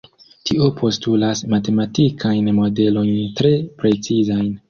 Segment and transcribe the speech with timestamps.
[0.49, 3.53] Tio postulas matematikajn modelojn tre
[3.85, 4.51] precizajn.